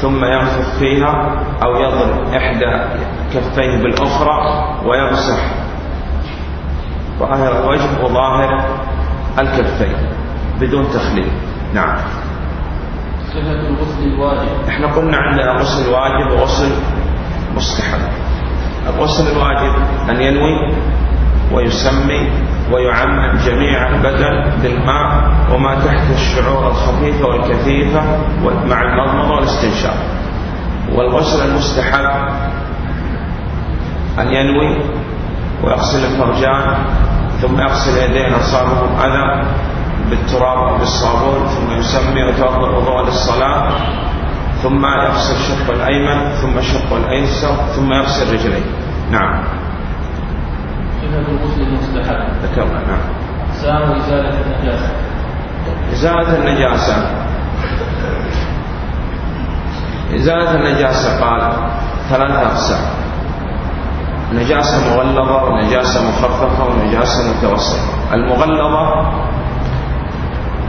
ثم 0.00 0.24
ينفخ 0.24 0.78
فيها 0.78 1.44
أو 1.62 1.76
يضرب 1.76 2.34
إحدى 2.34 3.00
كفيه 3.34 3.82
بالأخرى 3.82 4.38
ويمسح. 4.86 5.40
ظاهر 7.18 7.64
الوجه 7.64 8.04
وظاهر 8.04 8.64
الكفين 9.38 9.96
بدون 10.60 10.84
تخليل. 10.94 11.32
نعم. 11.74 11.96
صفة 13.28 13.52
الغسل 13.52 14.02
الواجب. 14.02 14.48
إحنا 14.68 14.86
قلنا 14.86 15.16
عندنا 15.16 15.52
غسل 15.52 15.90
واجب 15.90 16.32
وغسل 16.32 16.72
مستحب 17.56 18.00
الغسل 18.86 19.32
الواجب 19.32 19.74
أن 20.10 20.20
ينوي 20.22 20.74
ويسمي 21.52 22.30
ويعمم 22.72 23.38
جميع 23.46 23.88
البدن 23.88 24.50
بالماء 24.62 25.30
وما 25.52 25.74
تحت 25.74 26.10
الشعور 26.14 26.68
الخفيفة 26.68 27.26
والكثيفة 27.26 28.02
مع 28.66 28.82
المضمضة 28.82 29.34
والاستنشاق. 29.34 29.96
والغسل 30.92 31.48
المستحب 31.48 32.04
أن 34.18 34.32
ينوي 34.32 34.76
ويغسل 35.64 36.04
الفرجان 36.04 36.84
ثم 37.40 37.60
يغسل 37.60 37.98
يديه 38.02 38.36
أصابهم 38.36 39.00
أذى 39.00 39.48
بالتراب 40.10 40.58
أو 40.68 40.78
بالصابون 40.78 41.46
ثم 41.46 41.72
يسمي 41.78 42.22
ويتوضأ 42.22 42.68
وضوء 42.68 43.02
للصلاة. 43.04 43.68
ثم 44.62 44.86
يغسل 44.86 45.36
شق 45.36 45.74
الأيمن 45.74 46.32
ثم 46.32 46.60
شق 46.60 46.96
الأيسر 46.96 47.54
ثم 47.76 47.92
يغسل 47.92 48.32
رجليه. 48.32 48.64
نعم. 49.10 49.44
صفة 51.02 51.18
الغسل 51.18 51.62
المستحب 51.62 52.28
ذكرنا 52.42 52.80
نعم. 52.86 53.00
أقسام 53.50 53.92
إزالة 53.92 54.34
النجاسة. 54.46 54.90
إزالة 55.92 56.38
النجاسة. 56.38 56.96
إزالة 60.14 60.54
النجاسة 60.54 61.24
قال 61.24 61.52
ثلاثة 62.08 62.42
أقسام. 62.42 62.80
نجاسة 64.32 64.94
مغلظة 64.94 65.44
ونجاسة 65.44 66.08
مخففة 66.08 66.64
ونجاسة 66.66 67.30
متوسطة. 67.30 68.14
المغلظة 68.14 69.12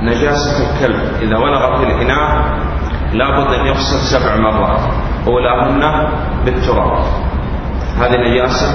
نجاسة 0.01 0.56
الكلب. 0.63 1.01
إذا 1.21 1.38
ولغ 1.38 1.77
في 1.77 1.84
الإناء 1.84 2.63
لابد 3.13 3.54
أن 3.54 3.65
يغسل 3.65 3.99
سبع 3.99 4.36
مرات. 4.36 4.80
أولاهن 5.28 6.10
بالتراب. 6.45 7.04
هذه 7.97 8.17
نجاسة 8.17 8.67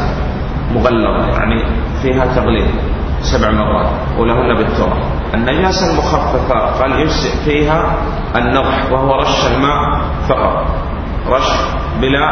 مغلظة 0.75 1.27
يعني 1.27 1.65
فيها 2.03 2.27
تغليظ. 2.27 2.69
سبع 3.21 3.51
مرات. 3.51 3.89
أولاهن 4.19 4.55
بالتراب. 4.55 5.03
النجاسة 5.35 5.91
المخففة 5.91 6.81
قال 6.81 7.01
يجزئ 7.01 7.45
فيها 7.45 7.97
النضح 8.37 8.93
وهو 8.93 9.15
رش 9.15 9.47
الماء 9.47 10.01
فقط. 10.29 10.67
رش 11.29 11.51
بلا 12.01 12.27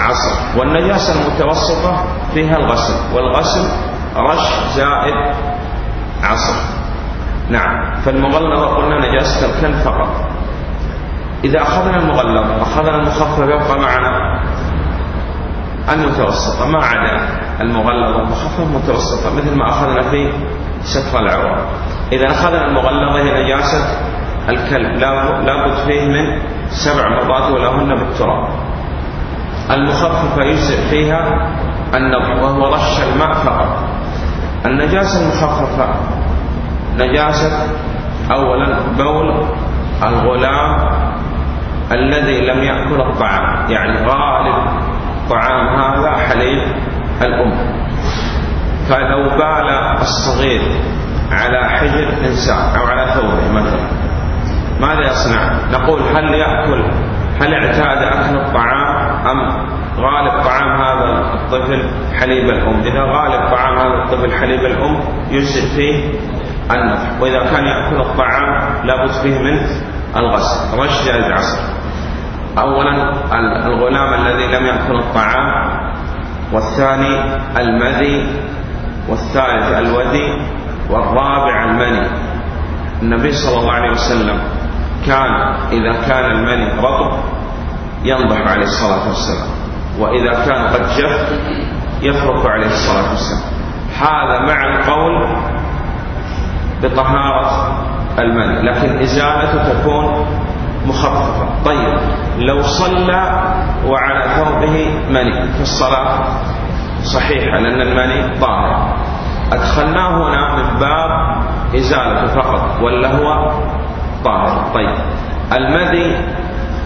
عصر. 0.00 0.58
والنجاسة 0.58 1.12
المتوسطة 1.20 2.04
فيها 2.34 2.56
الغسل 2.56 3.14
والغسل 3.14 3.68
رش 4.16 4.74
زائد 4.76 5.34
عصر. 6.22 6.54
نعم. 7.50 7.94
فالمغلظة 8.04 8.66
قلنا 8.66 9.08
نجاسة 9.08 9.46
الكلب 9.46 9.74
فقط. 9.74 10.31
إذا 11.44 11.62
أخذنا 11.62 11.96
المغلظ 11.96 12.60
أخذنا 12.60 12.96
المخفف 12.96 13.38
يبقى 13.38 13.78
معنا 13.80 14.42
المتوسطة 15.92 16.66
ما 16.66 16.78
عدا 16.84 17.28
المغلظة 17.60 18.20
المخفف 18.22 18.60
متوسطة 18.60 19.34
مثل 19.36 19.56
ما 19.56 19.68
أخذنا 19.68 20.10
في 20.10 20.32
ستر 20.82 21.18
العورة 21.20 21.66
إذا 22.12 22.30
أخذنا 22.30 22.66
المغلظة 22.66 23.18
هي 23.18 23.44
نجاسة 23.44 23.84
الكلب. 24.48 24.98
لابد 25.46 25.74
فيه 25.86 26.08
من 26.08 26.42
سبع 26.70 27.08
مرات 27.08 27.50
ولهن 27.50 27.94
بالتراب. 27.94 28.48
المخففة 29.70 30.42
يجزئ 30.42 30.88
فيها 30.90 31.50
النضح 31.94 32.42
وهو 32.42 32.74
رش 32.74 33.00
الماء 33.12 33.32
فقط 33.32 33.78
النجاسة 34.66 35.20
المخففة 35.22 35.88
نجاسة 36.98 37.66
أولا 38.32 38.78
بول 38.98 39.44
الغلام 40.02 41.01
الذي 41.92 42.46
لم 42.46 42.62
يأكل 42.62 43.00
الطعام. 43.00 43.70
يعني 43.70 44.06
غالب 44.06 44.54
طعام 45.30 45.66
هذا 45.80 46.10
حليب 46.16 46.62
الأم. 47.22 47.82
فلو 48.88 49.28
بال 49.28 49.68
الصغير 50.00 50.62
على 51.32 51.68
حجر 51.70 52.08
إنسان 52.26 52.76
أو 52.78 52.86
على 52.86 53.12
ثوبه 53.14 53.52
مثلا 53.52 53.80
ماذا 54.80 55.00
يصنع؟ 55.00 55.52
نقول 55.72 56.02
هل 56.02 56.34
يأكل 56.34 56.84
هل 57.40 57.54
اعتاد 57.54 58.02
أكل 58.02 58.36
الطعام 58.36 59.26
أم 59.26 59.66
غالب 59.96 60.42
طعام 60.42 60.82
هذا 60.82 61.34
الطفل 61.34 61.88
حليب 62.20 62.50
الأم؟ 62.50 62.80
إذا 62.80 63.02
غالب 63.02 63.50
طعام 63.50 63.78
هذا 63.78 64.04
الطفل 64.04 64.32
حليب 64.40 64.60
الأم 64.60 65.00
يجزئ 65.30 65.76
فيه 65.76 66.04
النضح 66.70 67.20
وإذا 67.20 67.38
كان 67.38 67.64
يأكل 67.64 68.00
الطعام 68.00 68.86
لابد 68.86 69.10
فيه 69.22 69.38
من 69.38 69.60
الغسل. 70.16 70.78
رش 70.78 71.02
زائد 71.04 71.32
عصر 71.32 71.71
أولا 72.58 73.12
الغلام 73.66 74.14
الذي 74.14 74.46
لم 74.56 74.66
يأكل 74.66 74.98
الطعام 74.98 75.80
والثاني 76.52 77.20
المذي 77.56 78.26
والثالث 79.08 79.78
الودي 79.78 80.38
والرابع 80.90 81.64
المني. 81.64 82.06
النبي 83.02 83.32
صلى 83.32 83.60
الله 83.60 83.72
عليه 83.72 83.90
وسلم 83.90 84.40
كان 85.06 85.32
إذا 85.72 85.92
كان 86.08 86.30
المني 86.30 86.72
رطب 86.78 87.18
ينضح 88.04 88.36
عليه 88.36 88.64
الصلاة 88.64 89.08
والسلام 89.08 89.48
وإذا 89.98 90.44
كان 90.44 90.66
قد 90.66 90.82
جف 90.82 91.28
يفرك 92.02 92.46
عليه 92.46 92.66
الصلاة 92.66 93.10
والسلام. 93.10 93.52
هذا 94.00 94.38
مع 94.46 94.74
القول 94.74 95.36
بطهارة 96.82 97.78
المني. 98.18 98.62
لكن 98.62 98.98
إزالته 98.98 99.72
تكون 99.72 100.26
مخففة. 100.86 101.46
طيب 101.64 101.98
لو 102.38 102.62
صلى 102.62 103.42
وعلى 103.86 104.24
ثوبه 104.36 104.90
مني. 105.10 105.52
في 105.52 105.60
الصلاة 105.60 106.20
صحيحة 107.02 107.58
لأن 107.58 107.80
المني 107.80 108.40
طاهر. 108.40 108.96
أدخلناه 109.52 110.28
هنا 110.28 110.56
من 110.56 110.78
باب 110.80 111.42
إزالته 111.76 112.26
فقط 112.26 112.80
ولا 112.82 113.16
هو 113.16 113.52
طاهر؟ 114.24 114.72
طيب 114.74 114.96
المذي 115.52 116.16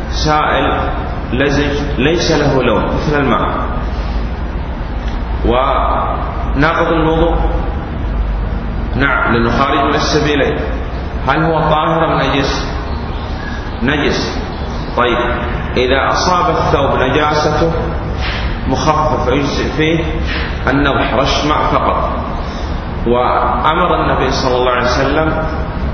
سائل 0.09 0.81
لزج 1.33 1.99
ليس 1.99 2.33
له 2.33 2.63
لون 2.63 2.85
مثل 2.85 3.21
الماء. 3.21 3.49
وناقض 5.47 6.93
الوضوء؟ 6.93 7.37
نعم 8.97 9.33
لأنه 9.33 9.51
خارج 9.51 9.79
من 9.79 9.95
السبيلين. 9.95 10.59
هل 11.29 11.43
هو 11.45 11.61
طاهر 11.61 12.05
أم 12.05 12.19
نجس؟ 12.23 12.76
نجس. 13.83 14.39
طيب. 14.97 15.19
إذا 15.77 16.09
أصاب 16.09 16.57
الثوب 16.57 16.99
نجاسته 16.99 17.73
مخفف 18.69 19.29
يجزئ 19.29 19.73
فيه 19.77 20.05
النضح 20.71 21.15
رش 21.15 21.45
ماء 21.45 21.59
فقط. 21.59 22.11
وأمر 23.07 23.95
النبي 23.95 24.31
صلى 24.31 24.57
الله 24.57 24.71
عليه 24.71 24.87
وسلم 24.87 25.29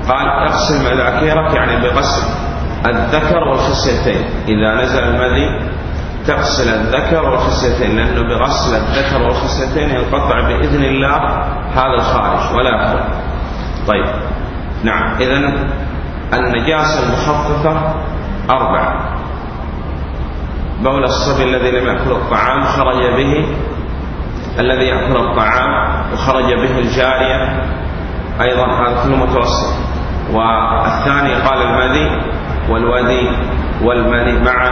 قال 0.09 0.27
أغسل 0.27 0.93
مذاكيرك 0.93 1.53
يعني 1.55 1.81
بغسل 1.81 2.27
الذكر 2.85 3.37
والخصيتين. 3.37 4.25
إذا 4.47 4.83
نزل 4.83 5.03
المذي 5.03 5.73
تغسل 6.27 6.69
الذكر 6.69 7.25
والخصيتين 7.25 7.97
لأنه 7.97 8.21
بغسل 8.21 8.75
الذكر 8.75 9.23
والخصيتين 9.23 9.89
ينقطع 9.89 10.41
بإذن 10.41 10.83
الله 10.83 11.17
هذا 11.75 11.93
الخارج 11.95 12.55
ولا 12.55 12.69
يخرج 12.69 13.03
طيب. 13.87 14.05
نعم. 14.83 15.15
إذا 15.21 15.53
النجاسة 16.33 17.03
المخففة 17.03 17.93
أربعة 18.49 19.13
بول 20.83 21.03
الصبي 21.03 21.43
الذي 21.43 21.71
لم 21.71 21.87
يأكل 21.87 22.11
الطعام 22.11 22.63
خرج 22.63 22.97
به 22.97 23.45
الذي 24.59 24.83
يأكل 24.85 25.17
الطعام 25.17 26.03
وخرج 26.13 26.53
به 26.53 26.79
الجارية. 26.79 27.63
أيضا 28.41 28.65
هذا 28.65 29.03
كله 29.03 29.15
متوسط. 29.15 29.73
والثاني 30.31 31.33
قال 31.33 31.61
المذي 31.61 32.21
والودي 32.69 33.29
والمني 33.81 34.39
مع 34.39 34.67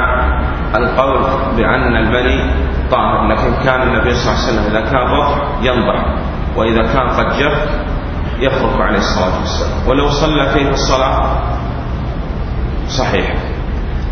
القول 0.75 1.21
بأن 1.57 1.95
المني 1.95 2.51
طاهر 2.91 3.27
لكن 3.27 3.63
كان 3.65 3.81
النبي 3.81 4.13
صلى 4.13 4.33
الله 4.33 4.43
عليه 4.43 4.51
وسلم 4.53 4.65
إذا 4.71 4.81
كان 4.81 5.07
رطب 5.07 5.41
ينضح 5.61 6.05
وإذا 6.55 6.81
كان 6.93 7.07
قد 7.09 7.37
جف 7.39 7.69
يخرج 8.41 8.81
عليه 8.81 8.97
الصلاة 8.97 9.39
والسلام. 9.39 9.87
ولو 9.87 10.09
صلى 10.09 10.49
فيه 10.49 10.65
في 10.65 10.71
الصلاة 10.71 11.37
صحيح. 12.89 13.35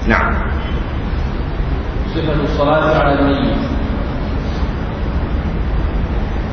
نعم. 0.08 0.34
صفة 2.16 2.44
الصلاة 2.44 3.00
على 3.00 3.20
الميت. 3.20 3.58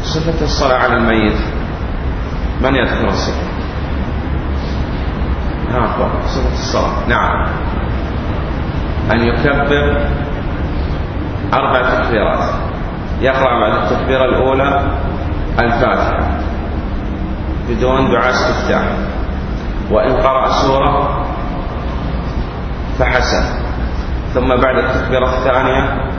صفة 0.02 0.44
الصلاة 0.44 0.78
على 0.78 0.96
الميت. 0.96 1.40
من 2.62 2.74
يذكر 2.74 3.08
الصفة؟ 3.08 3.46
ها 5.70 6.10
صفة 6.26 6.52
الصلاة. 6.52 7.08
نعم. 7.08 7.46
أن 9.12 9.20
يكبر 9.20 10.08
أربع 11.54 12.02
تكبيرات. 12.02 12.54
يقرأ 13.20 13.60
بعد 13.60 13.82
التكبيرة 13.82 14.24
الأولى 14.24 14.90
الفاتحة. 15.58 16.45
بدون 17.68 18.10
دعاء 18.10 18.30
استفتاح. 18.30 18.82
وإن 19.90 20.12
قرأ 20.12 20.50
سورة 20.50 21.24
فحسن. 22.98 23.44
ثم 24.34 24.48
بعد 24.48 24.76
التكبيرة 24.76 25.28
الثانية 25.38 26.10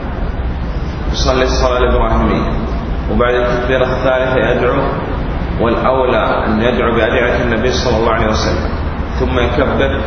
يصلي 1.12 1.44
الصلاة 1.44 1.78
الإبراهيمية 1.78 2.52
وبعد 3.12 3.34
التكبيرة 3.34 3.84
الثالثة 3.84 4.36
يدعو 4.36 4.82
والأولى 5.60 6.46
أن 6.46 6.60
يدعو 6.62 6.90
بأدعية 6.92 7.42
النبي 7.42 7.72
صلى 7.72 7.96
الله 7.96 8.12
عليه 8.12 8.28
وسلم. 8.28 8.70
ثم 9.20 9.38
يكبر 9.38 10.00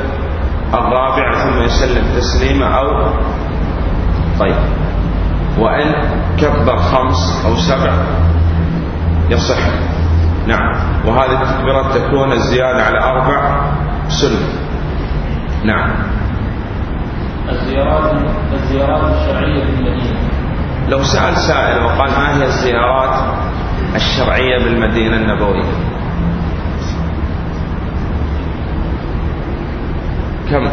الرابع 0.74 1.44
ثم 1.44 1.62
يسلم 1.62 2.06
تسليمة 2.18 2.66
أو 2.66 3.10
طيب. 4.40 4.56
وإن 5.60 5.94
كبر 6.38 6.78
خمس 6.78 7.46
أو 7.46 7.56
سبع 7.56 7.94
يصح. 9.30 9.60
نعم. 10.52 10.72
وهذه 11.08 11.42
التكبيرات 11.42 11.98
تكون 11.98 12.32
الزيادة 12.32 12.84
على 12.84 13.00
أربع 13.00 13.72
سنة. 14.08 14.48
نعم. 15.66 15.92
الزيارات 17.50 18.14
الزيارات 18.54 19.04
الشرعية 19.14 19.64
في 19.64 19.70
المدينة. 19.70 20.20
لو 20.90 21.04
سأل 21.04 21.38
سائل 21.38 21.84
وقال 21.84 22.12
ما 22.12 22.38
هي 22.38 22.46
الزيارات 22.46 23.34
الشرعية 23.96 24.64
بالمدينة 24.64 25.16
النبوية؟ 25.18 25.64
كم؟ 30.50 30.70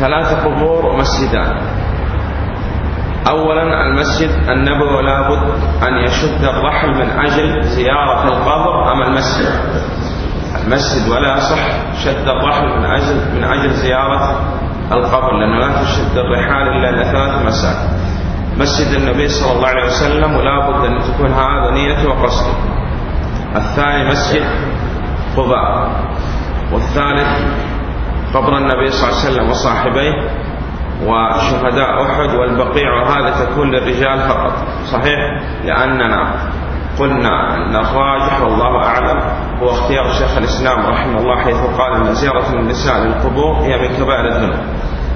ثلاث 0.00 0.44
قبور 0.44 0.86
ومسجدان. 0.86 1.75
أولا 3.28 3.86
المسجد 3.86 4.30
النبوي 4.48 5.02
لابد 5.02 5.42
أن 5.82 5.94
يشد 6.04 6.44
الرحل 6.44 6.88
من 6.88 7.10
أجل 7.10 7.62
زيارة 7.62 8.24
القبر 8.24 8.92
أم 8.92 9.02
المسجد؟ 9.02 9.48
المسجد 10.64 11.08
ولا 11.08 11.36
يصح 11.36 11.64
شد 12.04 12.28
الرحل 12.28 12.66
من 12.66 12.84
أجل 12.84 13.16
من 13.36 13.44
أجل 13.44 13.70
زيارة 13.70 14.40
القبر 14.92 15.32
لأنه 15.32 15.58
لا 15.58 15.82
تشد 15.82 16.18
الرحال 16.18 16.68
إلا 16.68 16.90
إلى 16.90 17.04
ثلاث 17.04 17.46
مساجد. 17.46 17.88
مسجد 18.58 18.94
النبي 18.94 19.28
صلى 19.28 19.52
الله 19.52 19.68
عليه 19.68 19.86
وسلم 19.86 20.36
ولا 20.36 20.70
بد 20.70 20.84
أن 20.84 20.98
تكون 21.02 21.32
هذا 21.32 21.70
نيته 21.70 22.08
وقصده 22.08 22.54
الثاني 23.56 24.10
مسجد 24.10 24.44
قباء 25.36 25.90
والثالث 26.72 27.28
قبر 28.34 28.58
النبي 28.58 28.90
صلى 28.90 29.08
الله 29.08 29.20
عليه 29.20 29.30
وسلم 29.30 29.50
وصاحبيه. 29.50 30.14
وشهداء 31.02 32.02
أحد 32.02 32.34
والبقيع 32.34 33.02
وهذا 33.02 33.44
تكون 33.44 33.70
للرجال 33.70 34.28
فقط. 34.28 34.52
صحيح؟ 34.92 35.18
لأننا 35.64 36.32
قلنا 36.98 37.54
أن 37.54 37.76
الراجح 37.76 38.40
والله 38.40 38.84
أعلم. 38.84 39.20
هو 39.62 39.70
اختيار 39.70 40.12
شيخ 40.12 40.36
الإسلام 40.36 40.86
رحمه 40.86 41.18
الله 41.20 41.36
حيث 41.44 41.60
قال 41.78 41.92
أن 41.94 42.14
زيارة 42.14 42.52
النساء 42.52 42.98
للقبور 42.98 43.56
هي 43.56 43.78
من 43.78 43.96
كبائر 43.96 44.26
الذنوب 44.28 44.58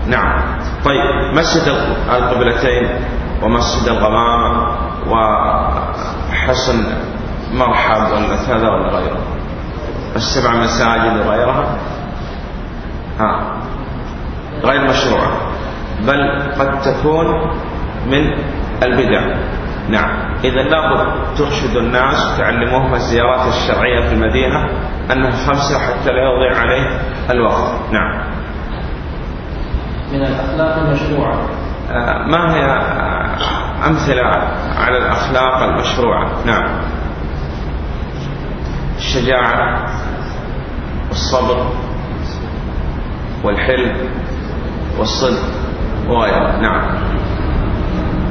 نعم. 0.06 0.42
طيب 0.84 1.34
مسجد 1.34 1.74
القبلتين 2.12 2.88
ومسجد 3.42 3.88
الغمامة 3.88 4.76
وحسن 5.10 6.84
مرحب 7.52 8.12
ولا 8.12 8.36
كذا 8.46 8.68
ولا 8.68 8.88
غيره 8.88 9.18
السبع 10.16 10.54
مساجد 10.54 11.26
وغيرها. 11.26 11.78
ها. 13.20 13.56
غير 14.64 14.88
مشروعة. 14.88 15.49
بل 16.06 16.42
قد 16.58 16.80
تكون 16.80 17.26
من 18.06 18.32
البدع. 18.82 19.36
نعم. 19.88 20.34
إذا 20.44 20.62
لابد 20.62 21.36
ترشد 21.38 21.76
الناس 21.76 22.34
وتعلموهم 22.34 22.94
الزيارات 22.94 23.48
الشرعية 23.48 24.08
في 24.08 24.14
المدينة 24.14 24.68
أنها 25.12 25.30
خمسة 25.30 25.78
حتى 25.78 26.10
لا 26.10 26.22
يضيع 26.22 26.60
عليه 26.60 27.00
الوقت. 27.30 27.74
نعم. 27.92 28.30
من 30.12 30.22
الأخلاق 30.22 30.78
المشروعة. 30.78 31.48
آه، 31.90 32.26
ما 32.26 32.54
هي 32.54 32.64
أمثلة 33.86 34.22
على 34.78 34.98
الأخلاق 34.98 35.62
المشروعة؟ 35.62 36.30
نعم. 36.46 36.80
الشجاعة 38.98 39.86
والصبر 41.08 41.66
والحلم 43.44 43.96
والصدق. 44.98 45.69
وغيرها 46.08 46.60
نعم. 46.60 46.94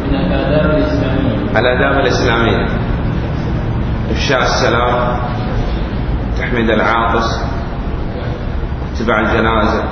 من 0.10 0.16
الآداب 0.16 0.72
الإسلامية. 0.72 1.60
الآداب 1.60 2.00
الإسلامية. 2.00 2.66
إفشاء 4.12 4.42
السلام. 4.42 5.20
تحميد 6.40 6.70
العاطس. 6.70 7.46
اتباع 8.94 9.20
الجنازة. 9.20 9.84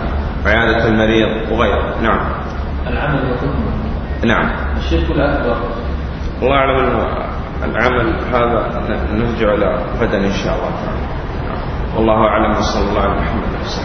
عيادة 0.46 0.88
المريض. 0.88 1.52
وغيره. 1.52 2.02
نعم. 2.02 2.20
العمل 2.88 3.32
وحكمه 3.32 4.26
نعم. 4.26 4.50
الشرك 4.78 5.12
الأكبر. 5.12 5.58
الله 6.42 6.56
أعلم 6.56 6.86
أنه 6.86 7.08
العمل 7.64 8.20
هذا 8.34 8.88
نرجع 9.12 9.54
إلى 9.54 9.86
غدا 10.00 10.18
إن 10.18 10.32
شاء 10.32 10.56
الله. 10.56 10.70
تعالى 10.70 11.08
والله 11.98 12.28
أعلم. 12.28 12.58
وصلى 12.58 12.90
الله 12.90 13.02
على 13.02 13.22
محمد. 13.22 13.44
وسلم 13.66 13.84